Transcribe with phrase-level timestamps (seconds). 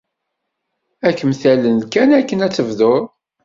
[1.07, 3.03] Ad kem-talel kan akken ad tebdud.